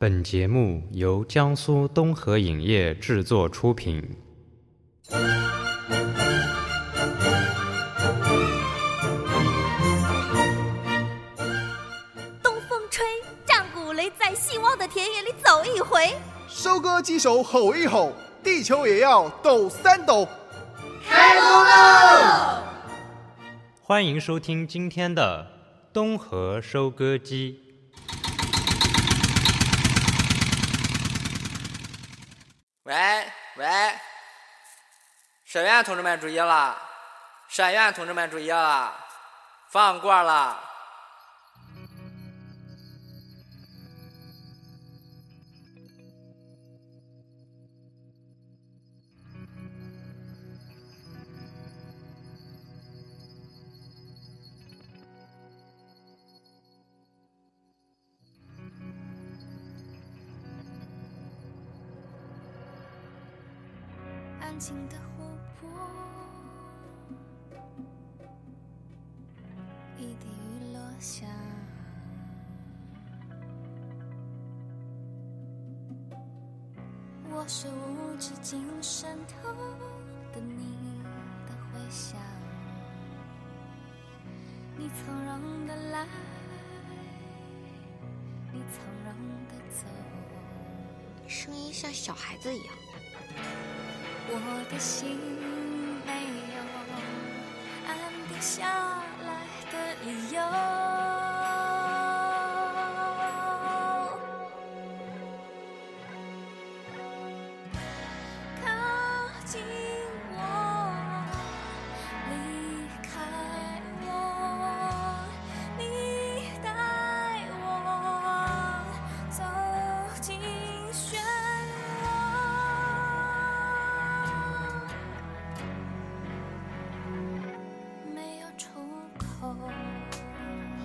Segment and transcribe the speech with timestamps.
[0.00, 4.00] 本节目由江苏东河影业制作出品。
[12.40, 13.04] 东风吹，
[13.44, 16.14] 战鼓擂，在希望的田野里走一回。
[16.46, 20.28] 收割机手吼一吼，地球也要抖三抖。
[21.08, 22.62] 开工喽！
[23.82, 25.44] 欢迎收听今天的
[25.92, 27.64] 东河收割机。
[32.84, 32.94] 喂
[33.58, 33.66] 喂，
[35.44, 36.80] 社员同志们注意了，
[37.48, 38.94] 社员同志们注意了，
[39.70, 40.62] 放过了。
[64.48, 65.24] 安静的湖
[65.60, 65.68] 泊，
[69.98, 71.26] 一滴雨落下。
[77.30, 79.52] 我是无止境渗透
[80.32, 81.02] 的你
[81.46, 82.18] 的回响，
[84.78, 86.06] 你从容的来，
[88.50, 89.12] 你从容
[89.48, 89.84] 的走。
[91.26, 92.72] 声音像小孩子一样。
[94.30, 95.18] 我的心
[96.06, 96.12] 没
[96.54, 96.60] 有
[97.86, 97.96] 安
[98.28, 100.87] 定下来的理由。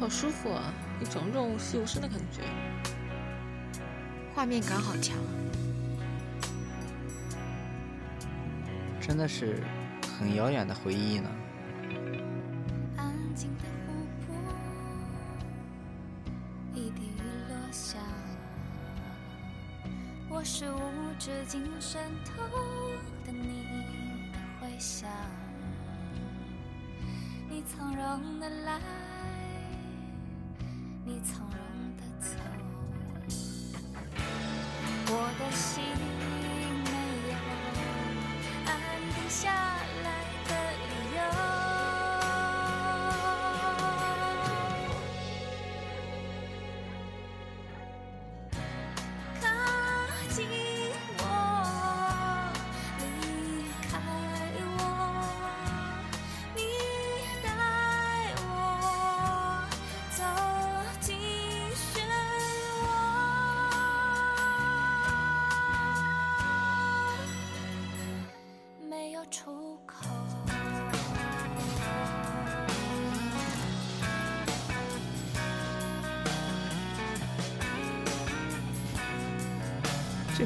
[0.03, 2.41] 好舒服啊，一种润物细无声的感觉。
[4.35, 5.15] 画面感好强，
[8.99, 9.63] 真的是
[10.19, 11.29] 很遥远的回忆呢。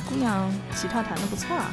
[0.07, 1.69] 姑娘吉他弹的不错啊。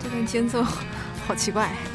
[0.00, 0.62] 这段间奏
[1.26, 1.93] 好奇怪。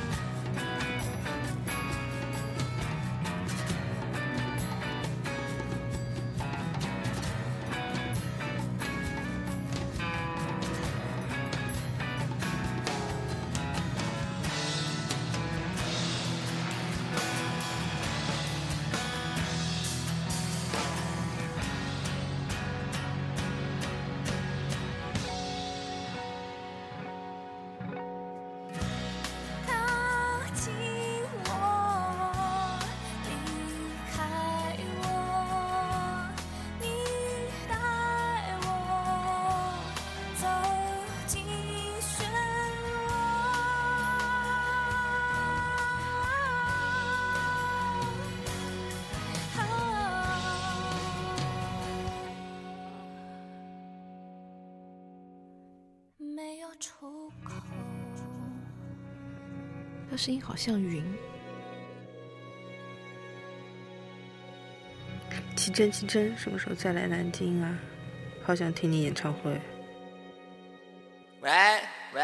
[60.10, 61.04] 他声音好像云。
[65.56, 67.78] 奇珍，奇珍，什么时候再来南京啊？
[68.44, 69.60] 好想听你演唱会。
[71.42, 71.52] 喂
[72.14, 72.22] 喂，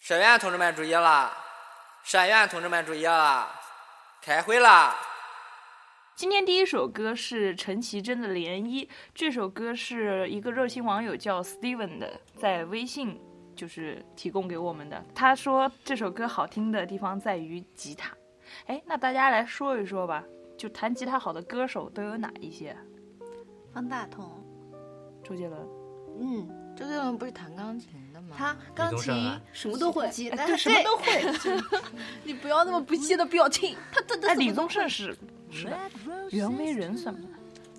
[0.00, 1.30] 沈院同志们注意了，
[2.02, 3.48] 沈院同志们注意了，
[4.22, 4.96] 开会了！
[6.16, 13.20] 今天第一首歌是陈绮贞的《涟漪》，这首歌是一个热心网友叫 Steven 的，在微信
[13.58, 15.04] 就是提供给我们的。
[15.12, 18.16] 他说这首歌好听的地方在于吉他。
[18.66, 20.22] 哎，那大家来说一说吧，
[20.56, 22.76] 就弹吉他好的歌手都有哪一些？
[23.74, 24.30] 方大同，
[25.24, 25.60] 周杰伦。
[26.20, 28.36] 嗯，周杰伦不是弹钢琴的吗？
[28.38, 29.12] 他钢琴
[29.52, 31.82] 什么都会，吉他对，什么都会。
[32.22, 33.76] 你不要那么不屑的表情。
[33.92, 35.16] 他他他哎，李宗盛是
[35.50, 35.76] 是的，
[36.30, 37.28] 袁惟仁算吗？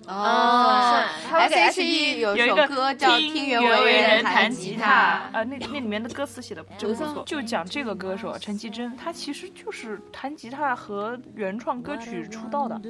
[0.06, 7.22] 哦他给 S.H.E 有有一个首歌叫《听听袁袁惟仁仁弹吉他》，啊，那那里面的歌词写的真不错。
[7.26, 12.80] 就讲这个歌手陈绮贞，她其实就是弹吉他和原创歌曲出道的，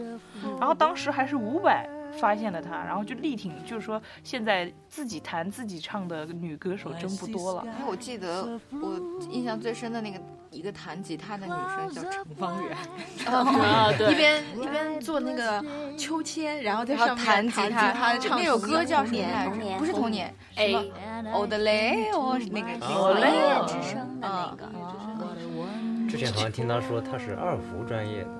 [0.58, 1.86] 然后当时还是伍佰
[2.18, 7.64] 发现了她，然后就力挺，就是说现在自己弹自己唱的女歌手真不多了。
[7.66, 10.20] 哎，我记得我印象最深的那个
[10.50, 12.76] 一个弹吉他的女生叫程方圆，
[13.26, 15.64] 啊，对， 一边一边做那个
[15.96, 19.78] 秋千，然后在然后上面弹吉他，他唱那首歌叫什么来着？
[19.78, 20.84] 不是童年，哎什么？
[21.32, 22.78] 哦的嘞，哦是那个音
[23.66, 24.68] 之声的那个，
[26.08, 28.39] 之前好像听他说他是二胡专业的，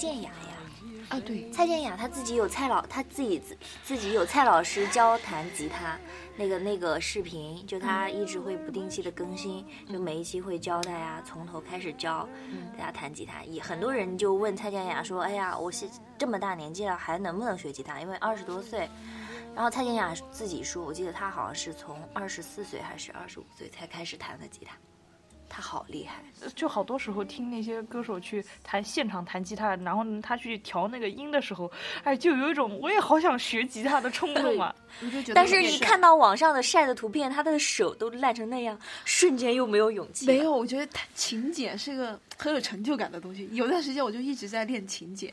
[0.00, 0.56] 蔡健雅呀，
[1.10, 3.54] 啊，对，蔡健雅她自己有蔡老，她自己自
[3.84, 5.98] 自己有蔡老师教弹吉他，
[6.38, 9.62] 那个那个视频，就她一直会不定期的更新，
[9.92, 12.26] 就每一期会教大家从头开始教
[12.78, 13.44] 大家弹吉他。
[13.44, 15.86] 也很多人就问蔡健雅说：“哎呀，我现
[16.16, 18.00] 这么大年纪了，还能不能学吉他？
[18.00, 18.88] 因为二十多岁。”
[19.54, 24.74] 然后蔡健雅自己说，我记得她好像是从二十四岁还是二十五岁才开始弹的吉他，
[25.50, 26.22] 她好厉害。
[26.54, 31.70] 就好多时候听那些歌手去弹现场弹吉他，然后呢他去调那个音的时候，
[32.02, 34.74] 哎，就有一种我也好想学吉他的冲动啊。
[35.04, 40.24] 我就觉得但是你看到网上的晒的图片，他的手都烂成那样，瞬间又没有勇气。
[40.24, 43.46] 没有，我觉得弹琴键是一个很有成就感的东西。
[43.52, 45.30] 有段时间我就一直在练琴键，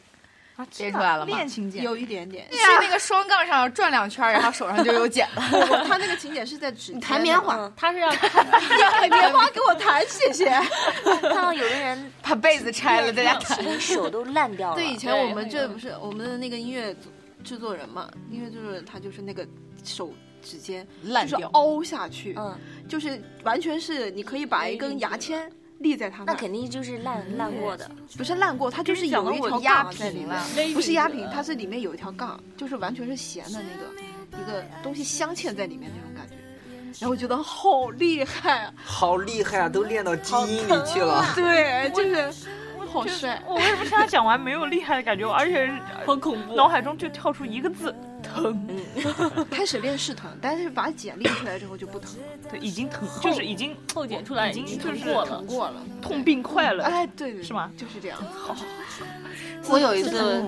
[0.57, 2.48] 啊，练出来了吗练琴键有一点点。
[2.50, 5.86] 去那个双杠上转两圈，然后手上就有茧了。
[5.88, 7.00] 他那个琴键是在指尖。
[7.00, 10.45] 弹棉花嗯他是要 弹棉花给我弹，谢谢。
[11.21, 13.80] 看到有的人 把被子拆了在家弹。
[13.80, 14.75] 手都烂掉了。
[14.75, 16.95] 对，以前我们这不是我们的那个音乐
[17.44, 19.48] 制作人嘛，音乐制作人他就是那个
[19.83, 20.12] 手
[20.42, 22.57] 指尖就是烂掉凹下去，嗯，
[22.89, 27.89] 就是完全是你可以把一根牙签立在他那肯定就是烂烂过的。
[28.18, 36.35] 不是烂过，它就是有一条压杠在里平面了，不是压平，它是里面有一条杠，就是完全是咸的那个一个东西镶嵌在里面那种感觉。
[37.00, 38.74] 然后我觉得好厉害啊！
[38.83, 41.24] 好厉害啊，都练到基因里去了。
[41.35, 42.47] 对，就是
[42.88, 43.39] 好帅。
[43.45, 45.71] 我为什么听他讲完没有厉害的感觉，而且
[46.06, 47.94] 好恐怖，脑海中就跳出一个字
[48.41, 48.67] 疼。
[49.51, 52.23] 开始练是疼，但是把茧练出来之后就不疼了。
[52.49, 56.83] 对，已经疼，就是已经后茧出来已经就是，疼过了，痛并快乐。
[56.83, 57.69] 哎，对对，是吗？
[57.77, 58.17] 就是这样。
[58.33, 58.56] 好，
[59.69, 60.44] 我有一次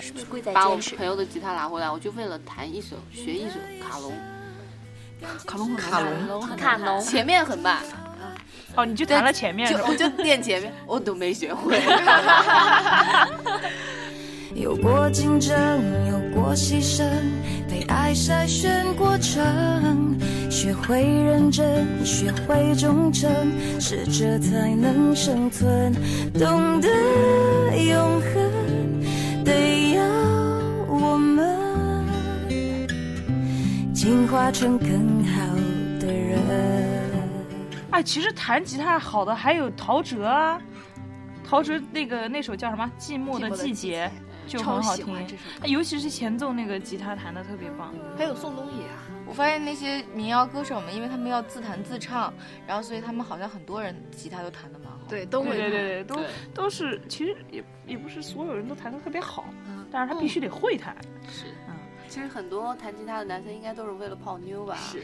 [0.00, 0.76] 是不是贵在把我？
[0.96, 4.12] 朋友的吉他拿回来，我就为了弹一首，学一首卡农。
[5.46, 7.80] 卡农卡农卡农前面很慢，
[8.74, 11.80] 哦，你就弹了前面吧就我就练前面，我都没学会。
[14.56, 15.56] 有过竞争，
[16.10, 17.04] 有过牺牲，
[17.70, 20.18] 被爱筛选过程，
[20.50, 23.30] 学会认真，学会忠诚，
[23.80, 25.94] 适者才能生存，
[26.34, 26.88] 懂得
[27.78, 30.02] 永恒，得要
[30.88, 32.04] 我们
[33.94, 35.46] 进化成更好
[36.00, 36.40] 的人。
[37.92, 40.60] 哎，其实弹吉他好的还有陶喆啊，
[41.48, 44.10] 陶喆那个那首叫什么《寂寞的季节》
[44.46, 45.26] 就很好听，
[45.64, 47.94] 尤其是前奏那个吉他弹的特别棒。
[48.16, 52.32] 还有宋冬野啊，我发现那些民谣歌手们，因为他们要自弹自唱，
[52.66, 54.98] 然后所以他们好像很多人吉他都弹的蛮好。
[55.08, 56.16] 对，都会对对对，都
[56.54, 59.44] 都是，其实也也不是所有人都弹的特别好，
[59.90, 60.96] 但是他必须得会弹。
[61.28, 61.74] 是，嗯，
[62.08, 64.76] 其实很多弹吉他的男生应该都是为了泡妞吧？
[64.76, 65.02] 是，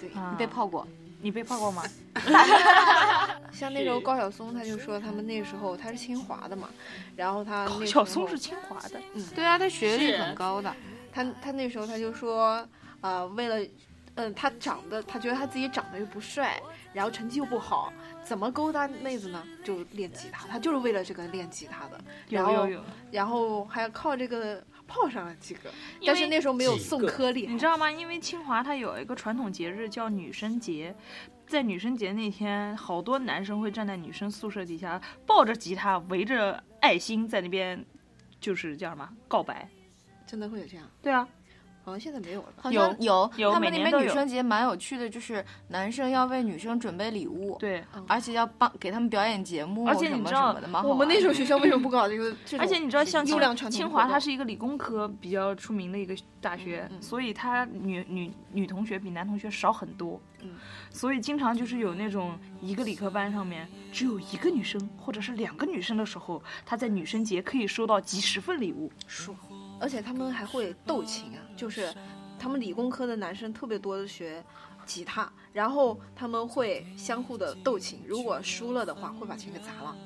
[0.00, 0.86] 对，啊你被泡过？
[1.20, 1.82] 你被泡过吗？
[3.52, 6.68] 像那时候高晓松，他就说他们那时候他是清华的嘛，
[7.16, 10.74] 然后他高晓松是清华的，嗯，对啊，他学历很高的。
[11.12, 12.66] 他他那时候他就说，
[13.00, 13.68] 呃，为了。
[14.16, 16.60] 嗯，他长得，他觉得他自己长得又不帅，
[16.92, 17.92] 然后成绩又不好，
[18.24, 19.42] 怎么勾搭妹子呢？
[19.64, 21.98] 就练吉他，他就是为了这个练吉他的。
[22.28, 25.70] 然后有有有，然后还要靠这个泡上了几个，
[26.04, 27.46] 但是那时候没有送颗粒。
[27.46, 27.88] 你知道吗？
[27.88, 30.92] 因为清华它有一个传统节日叫女生节，
[31.46, 37.84] 在女生节那天，好多男生会站在女生宿舍底下，抱着吉他，围着爱心在那边，
[38.40, 39.68] 就是叫什么告白。
[40.26, 40.86] 真的会有这样？
[41.00, 41.26] 对啊，
[41.82, 42.62] 好像现在没有了吧？
[42.62, 52.34] 好像有，有他们那边女生节蛮有趣的，就是男生要为女生准备礼物，对，而且要帮给他们表演节目，而且你知道什么的，蛮好我们那时候学校为什么不搞这个？
[52.58, 60.20] 而且你知道，像清优良传统清华，它是一个理工科比较出名的一个大学，所以它女女女同学比男同学少很多。
[60.42, 60.52] 嗯，
[60.90, 68.90] 所以经常就是有那种一个理科班上面只有一个女生或者是两个女生的时候，她在女生节可以收到几十份礼物。
[69.06, 69.30] 是，
[69.80, 71.92] 而且他们还会斗琴啊，就是
[72.38, 74.44] 他们理工科的男生特别多的学
[74.84, 79.96] 吉他，然后他们会相互的斗琴，如果输了的话会把琴给砸了。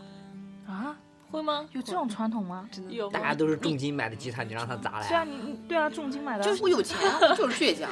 [0.67, 0.97] 啊，
[1.31, 1.69] 会吗？
[1.73, 2.69] 有这种传统吗？
[2.73, 7.91] 真的有大家都是重金买的吉他，你让他砸来对啊，你你对啊，重金买的，就是我有钱，我就是倔强，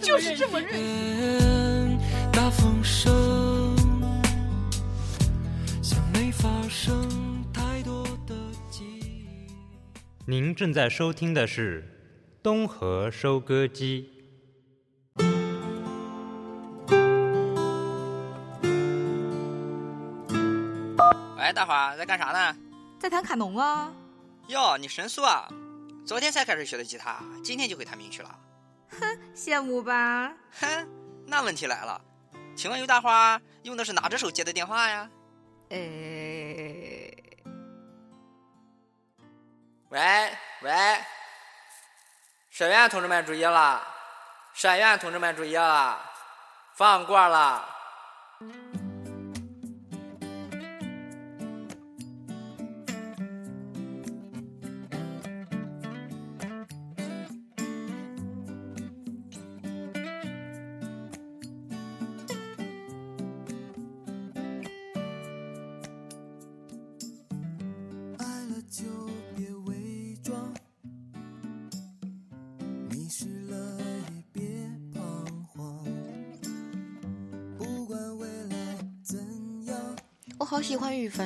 [0.00, 0.70] 就是这么认
[10.30, 11.82] 您正在收听的是
[12.40, 14.08] 东河收割机。
[21.36, 22.56] 喂，大华在干啥呢？
[22.96, 23.92] 在弹卡农啊。
[24.46, 25.48] 哟，你神速啊！
[26.06, 28.38] 昨天才开始学的吉他，今天就会弹名曲了。
[29.00, 30.32] 哼，羡慕吧？
[30.60, 30.88] 哼，
[31.26, 32.00] 那问题来了，
[32.54, 35.10] 请问尤大花用的是哪只手接的电话呀？
[35.70, 36.79] 诶，
[39.90, 40.00] 喂
[40.60, 41.04] 喂，
[42.50, 43.84] 社员同志们注意了，
[44.54, 46.00] 社员同志们注意了，
[46.74, 47.68] 放过了。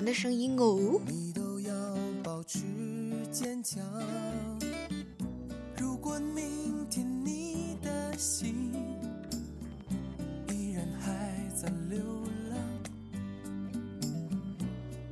[0.05, 1.01] 的声音哦。
[1.07, 1.73] 你都要
[2.23, 2.61] 保持
[3.33, 3.83] 坚强。
[5.77, 8.73] 如果明天你的心
[10.51, 11.99] 依然还在流
[12.51, 12.59] 浪，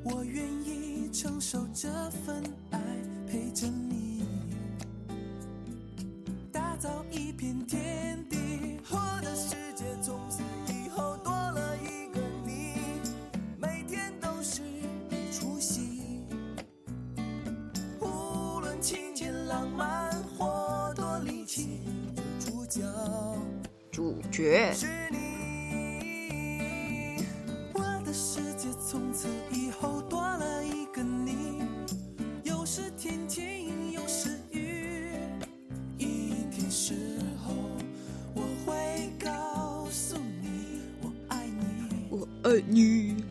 [0.05, 2.43] 我愿意承受这份
[24.43, 24.49] 我
[41.29, 43.25] 爱你，我爱你，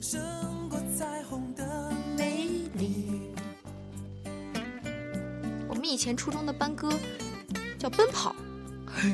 [0.00, 0.20] 胜
[0.68, 3.30] 过彩虹的美丽。
[5.68, 6.90] 我们以前初中的班歌
[7.78, 8.34] 叫《奔跑》，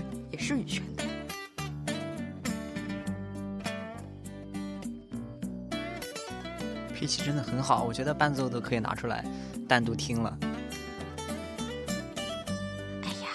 [0.33, 1.04] 也是羽泉的。
[7.05, 9.23] 脾气真的很好，我觉得伴奏都可以拿出来
[9.69, 10.39] 单独听了。
[13.03, 13.29] 哎呀，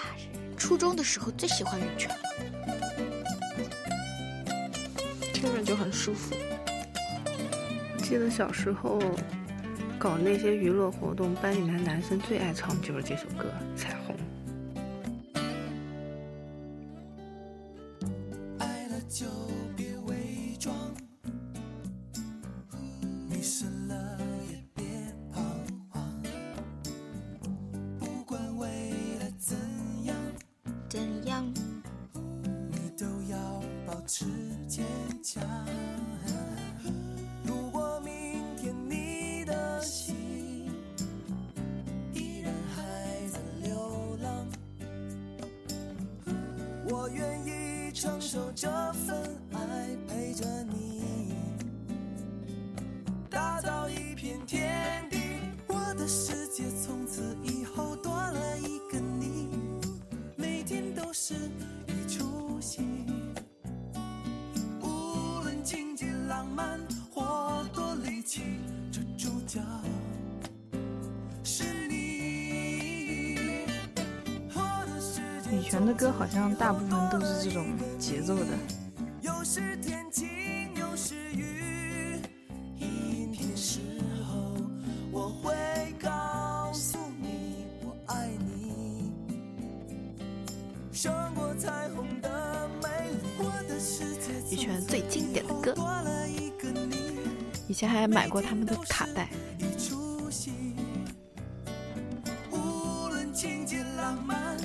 [0.56, 2.10] 初中的时候最喜欢羽泉，
[5.32, 6.34] 听着就很舒服。
[7.98, 9.00] 记得小时候
[10.00, 13.44] 搞那些娱乐活动，班里面男生最爱唱的就是这首歌
[13.78, 14.09] 《彩虹》。
[47.14, 48.50] 愿意承受
[75.70, 77.64] 世界羽泉的歌好像大部分都是这种
[77.96, 78.46] 节奏的。
[79.22, 80.26] 有时天晴，
[80.74, 82.20] 有时雨，
[82.76, 83.78] 一天时
[84.26, 84.56] 候
[85.12, 85.54] 我会
[86.02, 89.12] 告诉你我爱你，
[90.90, 93.28] 胜过彩虹的美丽。
[93.38, 97.16] 我的世界羽泉最经典的歌，多了一个你，
[97.68, 99.28] 以前还买过他们的卡带。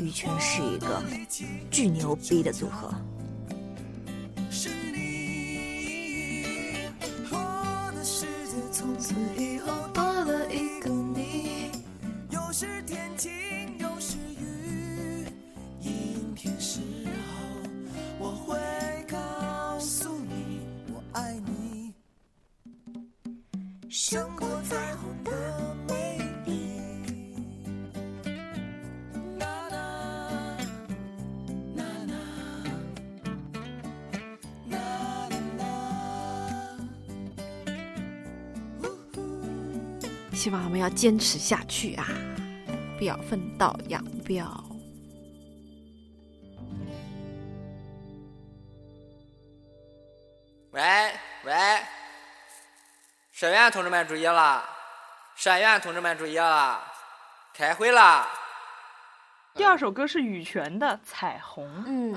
[0.06, 1.02] 羽泉是一个
[1.72, 2.94] 巨牛逼的组合。
[40.86, 42.06] 要坚持下去啊！
[42.96, 44.46] 不要分道扬镳。
[50.70, 50.84] 喂
[51.44, 51.54] 喂，
[53.32, 54.64] 社员同志们注意了，
[55.36, 56.80] 社员同志们注意了，
[57.52, 58.28] 开会了！
[59.56, 61.66] 第二首歌是羽泉的《彩虹》。
[61.88, 62.14] 嗯，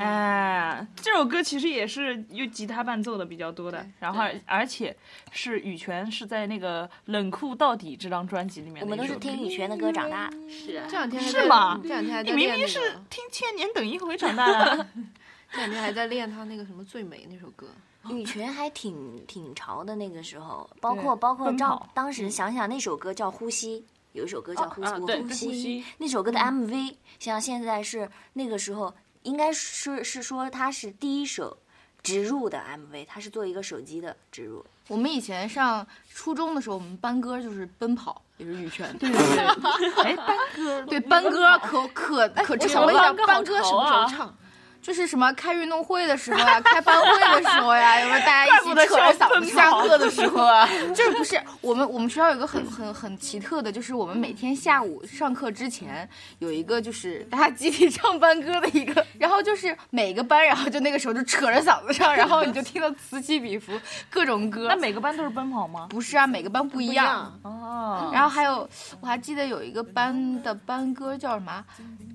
[0.00, 4.94] 哎，这首歌其实也是用吉他伴奏的比较多的，然后而且
[5.30, 10.36] 是羽泉是在那个《冷酷到底》这张专辑里面的我们都是听羽泉的歌长大的。
[10.50, 11.80] 是啊这两天是吗？
[11.82, 12.78] 这两天还在你明明是
[13.08, 14.86] 听《千年等一回》长大的。
[15.52, 17.68] 这两天还在练他那个什么《最美》那首歌。
[18.08, 23.80] 羽泉还挺挺潮的，那个时候，包括包括照奔跑当时想想那首歌叫《呼吸》，
[24.12, 28.92] 有一首歌叫《呼吸》，我啊呼呼吸那首歌的 MV，像现在是那个时候
[29.22, 31.56] 应该是是说它是第一首
[32.02, 34.64] 植入的 MV，它是做一个手机的植入。
[34.88, 38.96] 我们以前上初中的时候，我们班歌就是奔跑，也是羽泉。
[38.98, 44.36] 对对对， 哎，班歌对班歌可可可我想问一下，班班歌什么时候啊唱？
[44.82, 50.68] 就是什么开运动会的时候呀， 开班会的时候呀， 有没有大家一起扯着嗓子下课的时候啊？
[50.94, 63.72] 就是不是我们我们学校有一个很很很奇特的，就是我们每天下午上课之前有一个就是大家集体唱班歌的一个，然后就是每个班，然后就那个时候就扯着嗓子唱，然后你就听到此起彼伏
[64.08, 64.66] 各种歌。
[64.68, 65.86] 那每个班都是奔跑吗？
[65.90, 67.38] 不是啊，每个班不一样。
[67.42, 68.68] 哦，然后还有，
[69.00, 71.64] 我还记得有一个班的班歌叫什么？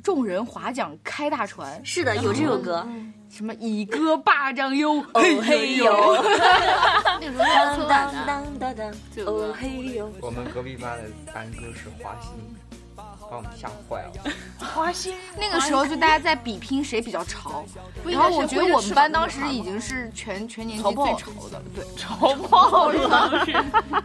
[0.04, 1.84] 众人划桨开大船。
[1.84, 2.88] 是的，有这首歌。
[3.30, 5.92] 什么以歌霸占优，哦嘿呦，
[7.20, 8.90] 那时候当当当当当，
[9.26, 10.10] 哦嘿呦。
[10.22, 12.32] 我们隔壁班的班歌是花心，
[12.96, 14.32] 把我们吓坏了。
[14.74, 17.66] 花心那个时候就大家在比拼谁比较潮，
[18.06, 23.30] 然后我觉得我们班当时已经是全全年级最潮的，对，潮爆了。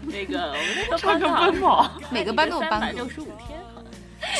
[0.02, 3.08] 那 个我们那个唱个奔跑，每个班都有班歌六。
[3.08, 3.60] 十五天，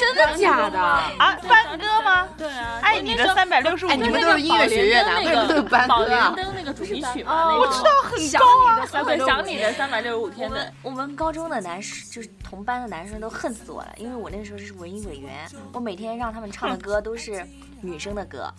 [0.01, 0.81] 真的假的？
[0.81, 2.29] 啊，班歌吗？
[2.37, 3.91] 对啊，爱你的三百六十五。
[3.91, 6.45] 你们都是音乐学院的，为什么都有班啊莲？
[6.47, 17.45] 灯那个主题曲嘛，哦，那个我知道很想高啊想你的三百六十五我天的们，我们高中的男生就是同班的男生都恨死我了，因为我那时候是文艺委员，我每天让他们唱的歌都是
[17.81, 18.53] 女生的歌，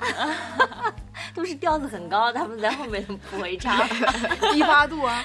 [1.36, 3.86] 都是调子很高，他们在后面都不会唱。
[4.52, 5.22] 低八度啊！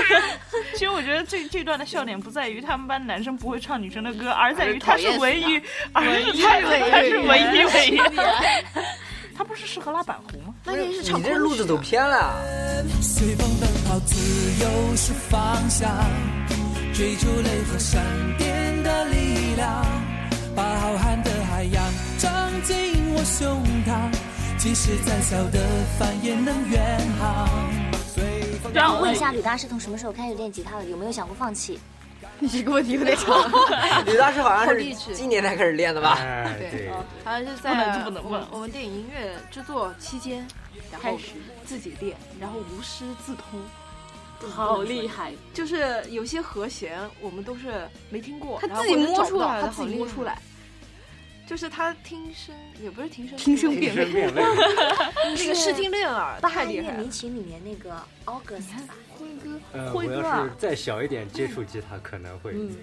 [0.72, 5.60] 其实我觉得这这段的笑点不在于他们班男生不会唱女生的歌，而在于他是讨厌死文艺，
[5.92, 8.12] 而文艺是他是委他是员文艺委员。
[9.36, 10.54] 他不是适合拉板胡吗？
[10.64, 12.40] 那你是唱你这路子走偏了。
[13.02, 14.16] 随风奔跑，自
[14.64, 15.90] 由是方向，
[16.94, 18.02] 追逐雷和闪
[18.38, 19.84] 电的力量，
[20.56, 21.84] 把浩瀚的海洋
[22.18, 24.08] 装进我胸膛，
[24.64, 25.60] 即使再小的
[25.98, 27.46] 帆也能远航。
[28.08, 30.84] 随风然后问一下吕大师从什么时候开始练吉他的？
[30.86, 31.78] 有没有想过放弃？
[32.40, 33.44] 你这个问题有点长。
[34.06, 36.16] 吕大师好像是今年才开始练的吧？
[36.18, 36.90] 哎，对对，
[37.22, 40.38] 好像是在这不能问我我们电影音乐制作期间，
[40.90, 41.32] 然后开始
[41.66, 45.34] 自己练，然后无师自通，好厉害！
[45.52, 50.38] 就是有些和弦我们都是没听过，他自己摸出来他自己摸出来。
[51.46, 54.42] 就是他听声也不是听声，听声辨辨位
[55.36, 57.08] 那个视听练耳巴太厉害了哈音乐迷。
[57.10, 57.90] 情里面那个
[58.24, 62.52] August 吧，辉哥，呃，辉哥啊我要是再小一点接触吉他，可能会。
[62.54, 62.74] 嗯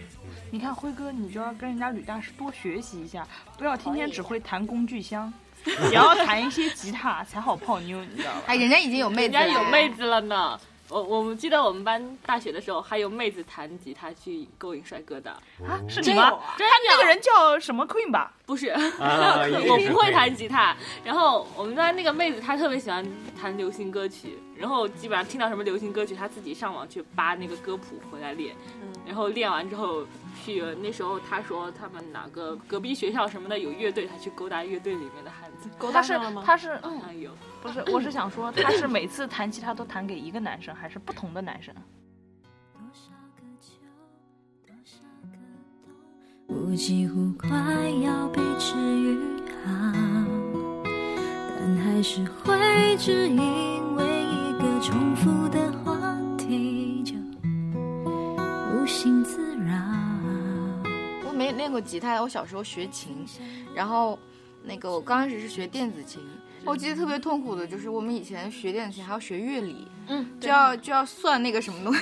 [0.51, 5.31] 你看辉哥，你就要跟人家吕大师多学习一下，不要天天只会弹工具箱。
[5.89, 8.41] 也要弹一些吉他才好泡妞，你知道吧？
[8.47, 10.59] 哎，人家已经有妹子了，人家有妹子了呢。
[10.91, 15.31] 我我们记得我们班大学的时候，还有妹子弹吉他去勾引帅哥的
[15.65, 15.79] 啊？
[15.87, 16.37] 是你吗？
[16.57, 18.33] 真他那个人叫什么 Queen 吧？
[18.45, 20.75] 不是，啊 我不会弹吉他。
[21.05, 23.05] 然后我们班那个妹子，她特别喜欢
[23.41, 28.53] 弹流行歌曲，然后基本上听到什么流行歌曲，她自己上网去扒那个歌谱回来练。
[29.07, 30.05] 然后练完之后
[30.41, 35.69] 去那时候他说他们哪个隔壁学校什么的有乐队，他去勾搭乐队里面的汉子。
[35.77, 37.31] 勾他是他是嗯有。
[37.61, 41.73] 不是，我是想说，他是每次弹吉他都弹给一个男生，还是不同的男生？
[46.47, 47.49] 我几乎快
[48.03, 49.17] 要被治愈
[49.63, 49.71] 好，
[51.57, 55.71] 但还是会只因为一个重复的
[61.61, 63.23] 练过吉他，我小时候学琴，
[63.75, 64.17] 然后
[64.63, 66.19] 那个我刚开始是学电子琴。
[66.65, 72.01] 我记得特别痛苦的就是我们以前学电子琴还要学乐理，嗯，就要就要算那个什么东西，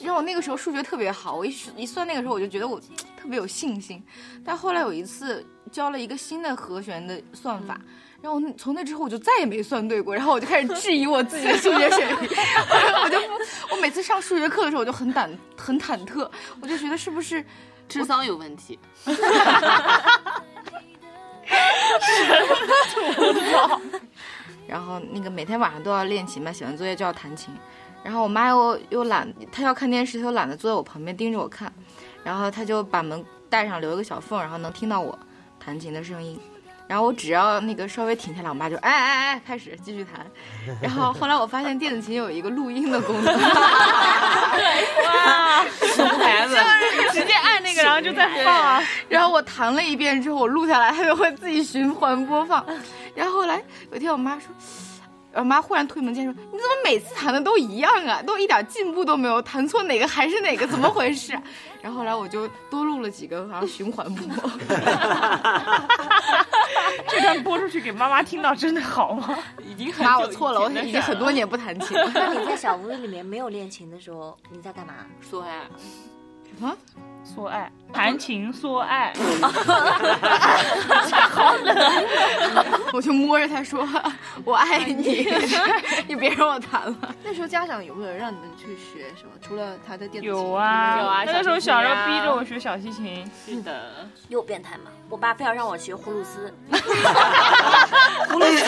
[0.00, 2.80] 然后我那个时候数学特别好，我一一算那个时候我就觉得我
[3.16, 4.02] 特别有信心，
[4.42, 7.78] 但后来有一次教了一个新的和弦的算法，
[8.24, 12.16] 然后从那之后我就再也没算对过，然后我就开始质疑我自己的数学水平，
[13.04, 13.20] 我就
[13.70, 16.26] 我每次上数学课的时候我就很胆很忐忑，
[16.62, 17.44] 我就觉得是不是
[17.86, 18.78] 智商有问题。
[24.66, 27.54] 然后那个每天晚上都要练琴嘛，写完作业就要弹琴。
[28.02, 31.70] 然后我妈又又懒，她要看电视，她又懒得坐在我旁边盯着我看，
[32.24, 35.18] 然后她就把门带上，留一个小缝，然后能听到我
[35.60, 36.40] 弹琴的声音。
[36.86, 40.26] 然后我只要那个稍微停下来，我妈就哎哎哎开始继续弹。
[40.82, 43.40] 然后后来我发现电子琴有一个录音的功能，哇，
[45.94, 46.56] 熊孩子，
[47.12, 48.82] 直接按那个然后就在放啊。
[49.08, 52.64] 然后我弹了一遍之后，我录下来，它就会自己循环播放。
[53.14, 54.48] 然后后来有一天我妈说。
[55.36, 58.22] 我妈忽然推门进说：“你怎么每次弹的都一样啊？
[58.22, 61.36] 都一点进步都没有，弹错哪个还是哪个，怎么回事？”
[61.84, 64.24] 然后后来我就多录了几个，然后循环播。
[67.06, 69.36] 这段播出去给妈妈听到真的好吗？
[69.62, 72.10] 已经很妈，我错了，我已经很多年不弹琴了。
[72.14, 74.94] 那你在小屋子里面没有练琴的时候，你在干嘛？
[75.20, 75.60] 说爱。
[75.76, 76.23] 什
[76.60, 76.76] 么？
[77.34, 79.10] 说爱，谈情说爱，
[81.30, 81.74] 好冷。
[82.92, 83.88] 我就摸着他说
[84.44, 85.26] ：“我爱你，
[86.06, 89.30] 你别让我谈了。”那时候家长有没有让你们去学什么？
[89.40, 91.24] 除了他的电子琴，有啊，有啊。
[91.24, 94.06] 那时候小时候逼着我学小提琴，是的。
[94.28, 94.90] 又变态嘛！
[95.08, 96.52] 我爸非要让我学葫芦丝。
[96.70, 98.64] 葫芦丝是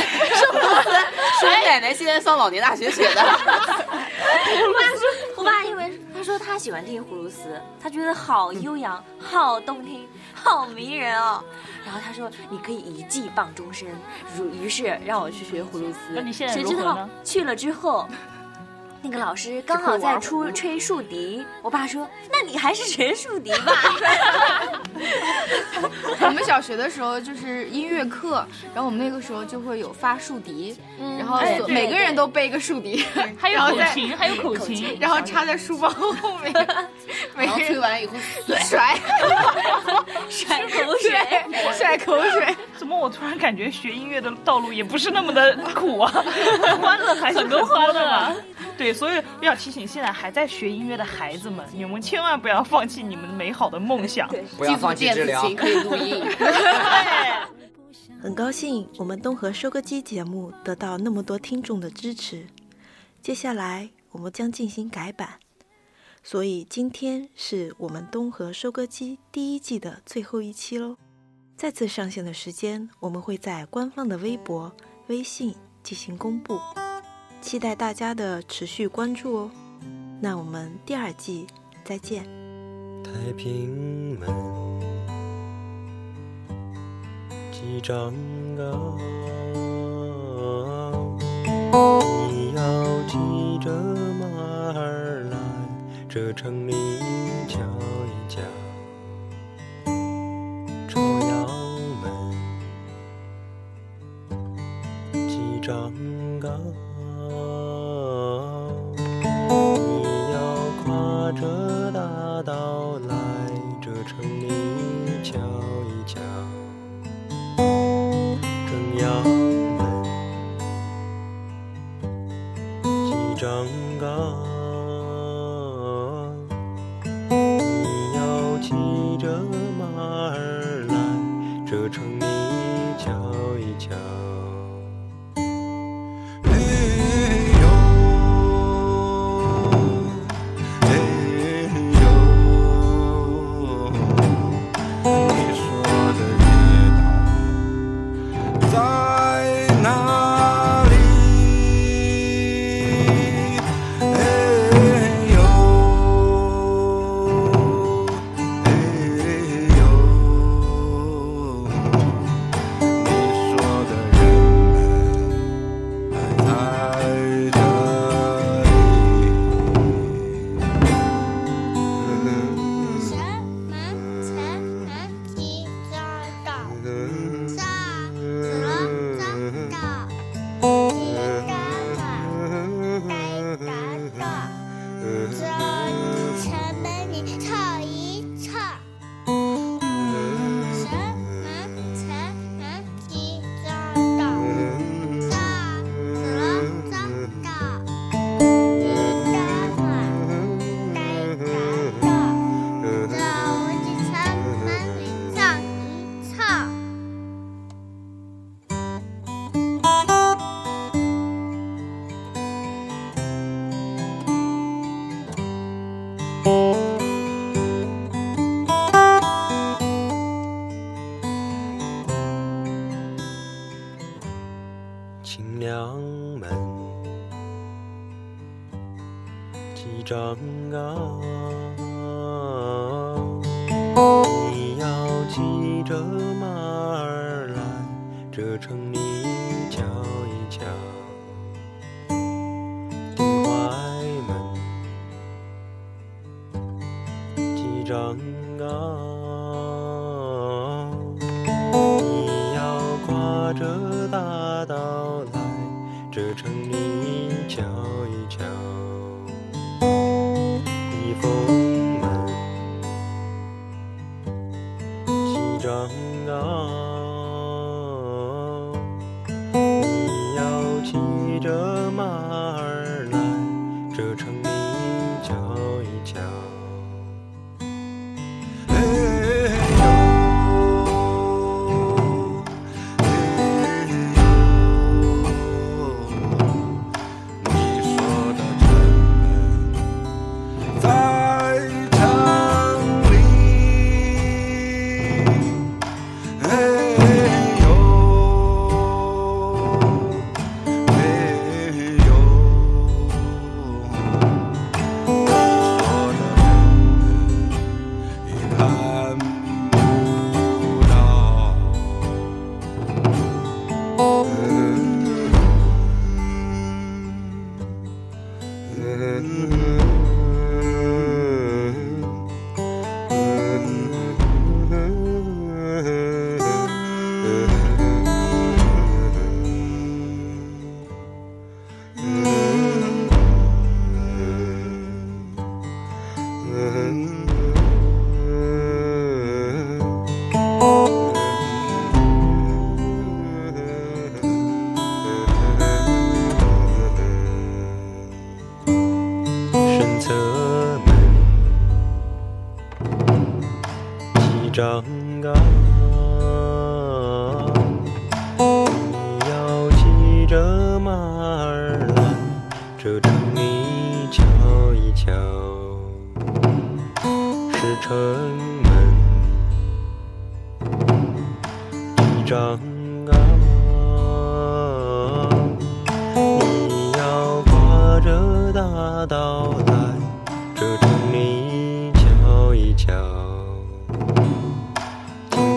[0.46, 0.90] 葫芦丝，
[1.40, 3.20] 是我奶奶现在上老年大学学的。
[4.56, 5.02] 我爸说，
[5.36, 5.75] 我爸因为他
[6.26, 11.40] 说他喜欢听葫芦丝，他觉得好悠扬、 好动听、好迷人哦。
[11.84, 13.88] 然后他说你可以一技傍终身，
[14.36, 15.98] 如于是让我去学葫芦丝。
[16.12, 18.08] 那你现在谁知道去了之后，
[19.02, 23.72] 那个老师刚好在出吹竖笛，我爸说那你还是学竖笛吧。
[26.20, 33.04] 我们小学的时候就是音乐课，然后我们那个时候就会有发竖笛，嗯然后哎每个人都背一个竖笛，
[33.38, 36.52] 还有口琴，还有口琴，然后插在书包后面，
[37.36, 38.14] 每个人吹完以后
[38.46, 38.98] 甩
[40.28, 41.12] 甩口水，
[41.76, 42.56] 甩口水。
[42.76, 46.12] 怎么我突然感觉学音乐的道路也不是那么的苦啊，
[46.80, 48.34] 欢乐还是很多欢乐啊。
[48.76, 54.28] 对，所以要提醒现在还在学音乐的孩子们，你们千万不要放弃你们美好的梦想。
[54.56, 55.42] 不要放弃治疗。
[55.56, 56.24] 可以录音。
[58.22, 62.46] 很高兴我们东河收割机节目得到那么多听众的支持，
[63.22, 65.34] 接下来我们将进行改版，
[66.22, 70.96] 所以今天是我们东河收割机第一季的最后一期喽。
[71.56, 74.74] 再次上线的时间，我们会在官方的微博、
[75.06, 76.58] 微信进行公布，
[77.40, 79.50] 期待大家的持续关注哦。
[80.20, 81.46] 那我们第二季
[81.84, 82.24] 再见。
[83.04, 84.28] 太平门
[87.52, 88.12] 几丈
[88.56, 88.96] 高，
[92.30, 92.62] 你要
[93.06, 93.16] 骑
[93.64, 93.70] 着
[94.18, 94.26] 马
[94.78, 95.36] 儿来
[96.08, 96.72] 这城里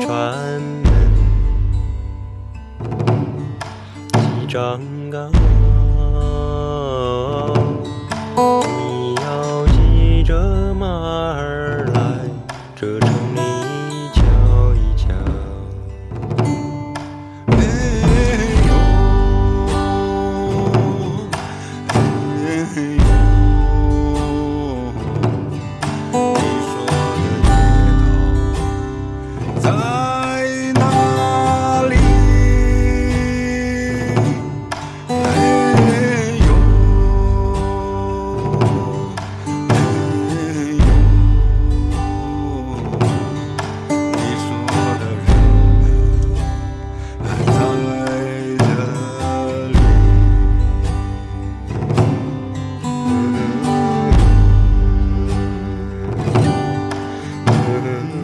[0.10, 0.84] 金川门，
[4.12, 4.80] 几丈
[5.12, 5.59] 高。
[57.84, 58.19] görür.